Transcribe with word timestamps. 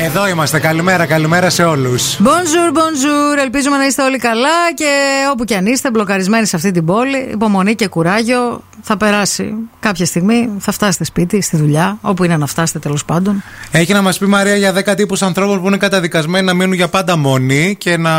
Εδώ 0.00 0.28
είμαστε. 0.28 0.58
Καλημέρα, 0.58 1.06
καλημέρα 1.06 1.50
σε 1.50 1.64
όλους. 1.64 2.16
Bonjour, 2.18 2.72
bonjour. 2.76 3.38
Ελπίζουμε 3.42 3.76
να 3.76 3.86
είστε 3.86 4.02
όλοι 4.02 4.18
καλά 4.18 4.72
και 4.74 4.86
όπου 5.32 5.44
και 5.44 5.56
αν 5.56 5.66
είστε, 5.66 5.90
μπλοκαρισμένοι 5.90 6.46
σε 6.46 6.56
αυτή 6.56 6.70
την 6.70 6.84
πόλη, 6.84 7.28
υπομονή 7.32 7.74
και 7.74 7.88
κουράγιο. 7.88 8.62
Θα 8.82 8.96
περάσει 8.96 9.54
κάποια 9.80 10.06
στιγμή, 10.06 10.50
θα 10.58 10.72
φτάσετε 10.72 11.04
σπίτι, 11.04 11.40
στη 11.42 11.56
δουλειά, 11.56 11.98
όπου 12.00 12.24
είναι 12.24 12.36
να 12.36 12.46
φτάσετε 12.46 12.78
τέλος 12.78 13.04
πάντων. 13.04 13.42
Έχει 13.70 13.92
να 13.92 14.02
μας 14.02 14.18
πει 14.18 14.26
Μαρία 14.26 14.56
για 14.56 14.72
10 14.72 14.94
τύπους 14.96 15.22
ανθρώπων 15.22 15.60
που 15.60 15.66
είναι 15.66 15.76
καταδικασμένοι 15.76 16.44
να 16.46 16.54
μείνουν 16.54 16.72
για 16.72 16.88
πάντα 16.88 17.16
μόνοι 17.16 17.76
και 17.78 17.96
να 17.96 18.10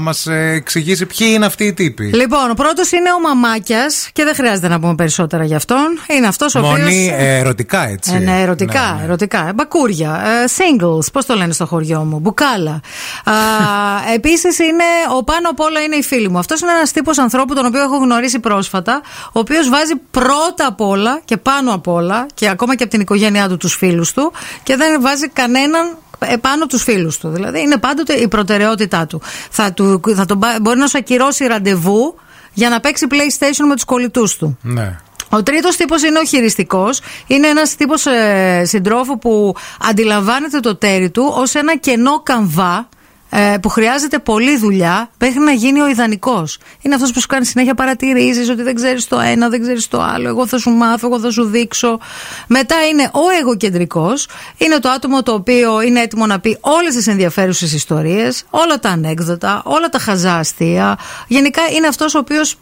μας 0.00 0.26
εξηγήσει 0.26 1.06
ποιοι 1.06 1.28
είναι 1.34 1.46
αυτοί 1.46 1.64
οι 1.64 1.72
τύποι. 1.72 2.04
Λοιπόν, 2.04 2.50
ο 2.50 2.54
πρώτος 2.54 2.92
είναι 2.92 3.12
ο 3.12 3.20
Μαμάκιας 3.20 4.08
και 4.12 4.24
δεν 4.24 4.34
χρειάζεται 4.34 4.68
να 4.68 4.80
πούμε 4.80 4.94
περισσότερα 4.94 5.44
για 5.44 5.56
αυτόν. 5.56 5.98
Είναι 6.16 6.26
αυτός 6.26 6.54
ο 6.54 6.58
οποίο. 6.58 6.70
Μονή 6.70 7.12
ε, 7.16 7.38
ερωτικά, 7.38 7.88
έτσι. 7.88 8.14
Ε, 8.14 8.18
ναι, 8.18 8.40
ερωτικά, 8.40 8.92
Ναι, 8.92 8.98
ναι. 8.98 9.04
ερωτικά. 9.04 9.48
Ε, 9.48 9.52
Μπακούρια, 9.52 10.22
ε, 10.24 10.48
singles, 10.56 11.12
πώς 11.12 11.26
το 11.26 11.34
λένε 11.34 11.52
στο 11.52 11.66
χωριό 11.66 12.04
μου, 12.04 12.18
μπουκάλα. 12.18 12.80
Επίσης 14.16 14.58
είναι, 14.58 14.84
ο 15.16 15.24
πάνω 15.24 15.48
απ' 15.48 15.60
όλα 15.60 15.80
είναι 15.80 15.96
η 15.96 16.02
φίλη 16.02 16.28
μου. 16.28 16.38
Αυτός 16.38 16.60
είναι 16.60 16.70
ένας 16.70 16.92
τύπος 16.92 17.18
ανθρώπου 17.18 17.54
τον 17.54 17.66
οποίο 17.66 17.82
έχω 17.82 17.96
γνωρίσει 17.96 18.38
πρόσφατα, 18.38 19.00
ο 19.26 19.38
οποίος 19.38 19.68
βάζει 19.68 19.92
πρώτα 20.10 20.66
απ' 20.66 20.80
όλα 20.80 21.20
και 21.24 21.36
πάνω 21.36 21.74
απ' 21.74 21.88
όλα 21.88 22.26
και 22.34 22.48
ακόμα 22.48 22.74
και 22.74 22.82
από 22.82 22.92
την 22.92 23.00
οικογένειά 23.00 23.48
του 23.48 23.56
τους 23.56 23.74
φίλους 23.74 24.12
του 24.12 24.32
και 24.62 24.76
δεν 24.76 25.00
βάζει 25.00 25.28
κανέναν 25.28 25.96
επάνω 26.18 26.66
τους 26.66 26.82
φίλους 26.82 27.18
του. 27.18 27.28
Δηλαδή 27.28 27.60
είναι 27.60 27.76
πάντοτε 27.76 28.12
η 28.12 28.28
προτεραιότητά 28.28 29.06
του. 29.06 29.20
Θα, 29.50 29.72
του, 29.72 30.00
θα 30.16 30.24
τον, 30.24 30.38
πά- 30.38 30.60
μπορεί 30.60 30.78
να 30.78 30.86
σου 30.86 30.98
ακυρώσει 30.98 31.46
ραντεβού 31.46 32.14
για 32.52 32.68
να 32.68 32.80
παίξει 32.80 33.06
PlayStation 33.10 33.64
με 33.68 33.74
τους 33.74 33.84
κολλητούς 33.84 34.36
του. 34.36 34.58
Ναι. 34.62 34.98
Ο 35.30 35.42
τρίτος 35.42 35.76
τύπος 35.76 36.02
είναι 36.02 36.18
ο 36.18 36.24
χειριστικός. 36.24 37.00
Είναι 37.26 37.46
ένας 37.46 37.74
τύπος 37.76 38.06
ε, 38.06 38.62
συντρόφου 38.64 39.18
που 39.18 39.54
αντιλαμβάνεται 39.80 40.60
το 40.60 40.76
τέρι 40.76 41.10
του 41.10 41.32
ως 41.36 41.54
ένα 41.54 41.76
κενό 41.76 42.22
καμβά 42.22 42.88
ε, 43.30 43.54
που 43.62 43.68
χρειάζεται 43.68 44.18
πολλή 44.18 44.58
δουλειά 44.58 45.10
μέχρι 45.18 45.38
να 45.38 45.52
γίνει 45.52 45.80
ο 45.80 45.88
ιδανικός. 45.88 46.58
Είναι 46.82 46.94
αυτός 46.94 47.12
που 47.12 47.20
σου 47.20 47.26
κάνει 47.26 47.44
συνέχεια 47.44 47.74
παρατηρήσεις 47.74 48.48
ότι 48.48 48.62
δεν 48.62 48.74
ξέρεις 48.74 49.06
το 49.06 49.20
ένα, 49.20 49.48
δεν 49.48 49.60
ξέρεις 49.62 49.88
το 49.88 50.02
άλλο. 50.02 50.28
Εγώ 50.28 50.46
θα 50.46 50.58
σου 50.58 50.70
μάθω, 50.70 51.06
εγώ 51.06 51.20
θα 51.20 51.30
σου 51.30 51.44
δείξω. 51.44 51.98
Μετά 52.46 52.76
είναι 52.90 53.10
ο 53.12 53.38
εγωκεντρικός. 53.40 54.28
Είναι 54.56 54.78
το 54.78 54.88
άτομο 54.88 55.22
το 55.22 55.32
οποίο 55.32 55.80
είναι 55.80 56.00
έτοιμο 56.00 56.26
να 56.26 56.40
πει 56.40 56.58
όλες 56.60 56.94
τις 56.94 57.06
ενδιαφέρουσες 57.06 57.72
ιστορίες, 57.72 58.44
όλα 58.50 58.78
τα 58.78 58.88
ανέκδοτα, 58.88 59.62
όλα 59.64 59.88
τα 59.88 59.98
χαζά 59.98 60.34
αστεία. 60.34 60.98
Γενικά 61.26 61.62
είναι 61.76 61.86
αυτός 61.86 62.14
ο 62.14 62.18
οποίος 62.18 62.56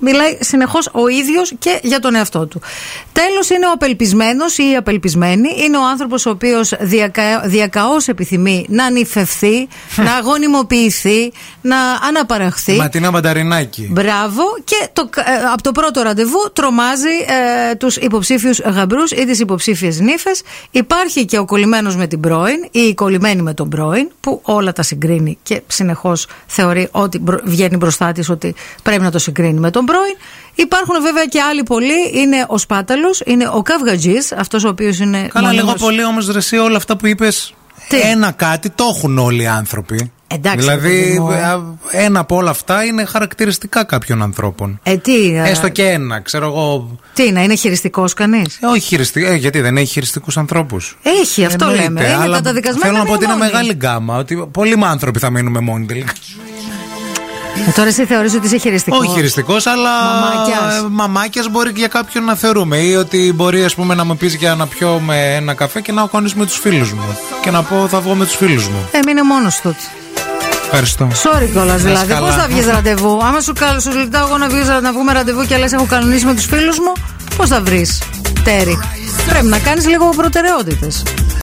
Μιλάει 0.00 0.36
συνεχώς 0.40 0.88
ο 0.92 1.08
ίδιος 1.08 1.52
και 1.58 1.78
για 1.82 1.98
τον 2.00 2.14
εαυτό 2.14 2.46
του. 2.46 2.60
Τέλος 3.12 3.50
είναι 3.50 3.66
ο 3.66 3.70
απελπισμένος 3.70 4.58
ή 4.58 4.70
η 4.72 4.76
απελπισμένη. 4.76 5.48
Είναι 5.64 5.76
ο 5.76 5.86
άνθρωπος 5.88 6.26
ο 6.26 6.30
οποίος 6.30 6.72
διακα... 6.80 7.40
διακαώς 7.44 8.08
επιθυμεί 8.08 8.66
να 8.68 8.90
νυφευθεί, 8.90 9.68
να 9.96 10.12
γονιμοποιηθεί, 10.14 11.32
να 11.60 11.76
αναπαραχθεί. 12.08 12.72
Ματινά 12.72 13.10
Μανταρινάκι. 13.10 13.88
Μπράβο 13.92 14.42
και 14.64 14.88
το, 14.92 15.08
ε, 15.16 15.22
από 15.52 15.62
το 15.62 15.72
πρώτο 15.72 16.02
ραντεβού 16.02 16.50
τρομάζει 16.52 17.08
ε, 17.70 17.74
τους 17.74 17.96
υποψήφιους 17.96 18.60
γαμπρούς 18.60 19.10
ή 19.10 19.24
τις 19.24 19.40
υποψήφιες 19.40 20.00
νύφες. 20.00 20.42
Υπάρχει 20.70 21.24
και 21.24 21.38
ο 21.38 21.44
κολλημένος 21.44 21.96
με 21.96 22.06
την 22.06 22.20
πρώην 22.20 22.68
ή 22.70 22.80
η 22.80 22.94
κολλημένη 22.94 23.42
με 23.42 23.54
τον 23.54 23.68
πρώην 23.68 24.08
που 24.20 24.40
όλα 24.42 24.72
τα 24.72 24.82
συγκρίνει 24.82 25.38
και 25.42 25.62
συνεχώς 25.66 26.26
θεωρεί 26.46 26.88
ότι 26.90 27.18
μπρο- 27.18 27.40
βγαίνει 27.44 27.76
μπροστά 27.76 28.12
της 28.12 28.28
ότι 28.30 28.54
πρέπει 28.82 29.02
να 29.02 29.10
το 29.10 29.18
συγκρίνει 29.18 29.58
με 29.60 29.70
τον 29.70 29.84
πρώην. 29.90 30.16
Υπάρχουν 30.54 30.94
βέβαια 31.02 31.24
και 31.24 31.40
άλλοι 31.40 31.62
πολλοί. 31.62 32.00
Είναι 32.14 32.44
ο 32.48 32.58
Σπάταλος, 32.58 33.22
είναι 33.26 33.48
ο 33.54 33.62
Καυγατζής, 33.62 34.32
αυτός 34.32 34.64
ο 34.64 34.68
οποίος 34.68 34.98
είναι 34.98 35.28
Καλά, 35.32 35.50
λίγο 35.52 35.64
μονίμως- 35.64 35.82
πολύ 35.82 36.04
όμως 36.04 36.28
εσύ 36.36 36.56
όλα 36.56 36.76
αυτά 36.76 36.96
που 36.96 37.06
είπες. 37.06 37.54
Τι; 37.88 38.00
Ένα 38.00 38.30
κάτι 38.30 38.70
το 38.70 38.84
έχουν 38.96 39.18
όλοι 39.18 39.42
οι 39.42 39.46
άνθρωποι. 39.46 40.12
Εντάξει, 40.32 40.58
δηλαδή, 40.58 40.88
παιδί 40.88 41.18
μου. 41.18 41.28
α, 41.32 41.60
ένα 41.90 42.20
από 42.20 42.36
όλα 42.36 42.50
αυτά 42.50 42.84
είναι 42.84 43.04
χαρακτηριστικά 43.04 43.84
κάποιων 43.84 44.22
ανθρώπων. 44.22 44.80
Ε, 44.82 44.96
τι, 44.96 45.26
ε, 45.36 45.50
Έστω 45.50 45.68
και 45.68 45.82
ένα, 45.86 46.20
ξέρω 46.20 46.46
εγώ. 46.46 46.98
τι, 47.14 47.32
να 47.32 47.42
είναι 47.42 47.54
χειριστικός 47.54 48.14
κανείς; 48.14 48.58
Ε, 48.60 48.66
όχι 48.66 48.80
χειριστή, 48.80 49.24
ε, 49.26 49.34
γιατί 49.34 49.60
δεν 49.60 49.76
έχει 49.76 49.86
χειριστικούς 49.92 50.36
ανθρώπους. 50.36 50.98
Έχει, 51.02 51.44
αυτό 51.44 51.66
λέμε. 51.66 52.00
Είναι 52.24 52.28
καταδικασμένο 52.32 52.84
Θέλω 52.86 52.98
να 52.98 53.04
πω 53.04 53.12
ότι 53.12 53.24
είναι 53.24 53.32
μόνοι. 53.36 53.44
μεγάλη 53.50 53.72
γκάμα. 53.72 54.16
Ότι 54.16 54.48
πολλοί 54.52 54.76
άνθρωποι 54.84 55.18
θα 55.18 55.30
μείνουμε 55.30 55.60
μόνοι 55.60 55.86
τελικά. 55.86 56.12
Ε, 57.68 57.70
τώρα 57.70 57.88
εσύ 57.88 58.06
θεωρείς 58.06 58.34
ότι 58.34 58.46
είσαι 58.46 58.56
χειριστικός; 58.58 59.00
Όχι 59.00 59.10
χειριστικός, 59.14 59.66
αλλά. 59.66 59.90
Μαμάκιας. 60.04 60.76
ε, 60.76 60.86
μαμάκιας 60.90 61.48
μπορεί 61.48 61.72
και 61.72 61.78
για 61.78 61.88
κάποιον 61.88 62.24
να 62.24 62.34
θεωρούμε. 62.34 62.76
Ή 62.76 62.94
ότι 62.96 63.32
μπορεί 63.34 63.64
ας 63.64 63.74
πούμε, 63.74 63.94
να 63.94 64.04
μου 64.04 64.16
πεις 64.16 64.34
για 64.34 64.54
να 64.54 64.66
πιω 64.66 65.00
με 65.00 65.34
ένα 65.34 65.54
καφέ 65.54 65.80
και 65.80 65.92
να 65.92 66.02
έχω 66.02 66.20
με 66.34 66.46
τους 66.46 66.58
φίλους 66.58 66.92
μου. 66.92 67.18
Και 67.42 67.50
να 67.50 67.62
πω 67.62 67.86
θα 67.90 68.00
βγω 68.00 68.14
με 68.14 68.24
τους 68.24 68.36
φίλους 68.36 68.68
μου. 68.68 68.88
Ε, 68.92 68.98
μείνε 69.06 69.22
μόνος 69.22 69.60
του. 69.60 69.76
Ευχαριστώ. 70.64 71.08
Sorry 71.24 71.48
κιόλας 71.52 71.82
δηλαδή. 71.82 72.12
καλά. 72.12 72.26
Πώ 72.26 72.32
θα 72.32 72.46
βγεις 72.48 72.66
ραντεβού; 72.66 73.20
Άμα 73.24 73.40
σου, 73.40 73.52
καλ, 73.52 73.80
σου 73.80 73.90
ζητάω 73.92 74.26
εγώ 74.26 74.38
να, 74.38 74.48
βγεις, 74.48 74.68
να 74.82 74.92
βγούμε 74.92 75.12
ραντεβού 75.12 75.46
και 75.46 75.56
λες: 75.56 75.72
Έχω 75.72 75.86
κανονίσει 75.88 76.24
με 76.26 76.34
τους 76.34 76.44
φίλους 76.44 76.78
μου, 76.78 76.92
πώς 77.36 77.48
θα 77.48 77.60
βρεις 77.60 77.98
τέρι; 78.44 78.78
Πρέπει 79.28 79.46
να 79.46 79.58
κάνεις 79.58 79.86
λίγο 79.86 80.08
προτεραιότητες. 80.08 81.02